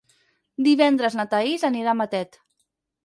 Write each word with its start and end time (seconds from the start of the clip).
Divendres 0.67 1.17
na 1.19 1.25
Thaís 1.35 1.67
anirà 1.69 1.93
a 1.93 1.99
Matet. 2.01 2.41